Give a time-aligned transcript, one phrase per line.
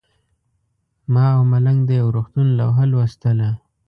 [1.13, 3.49] ما او ملنګ د یو روغتون لوحه لوستله.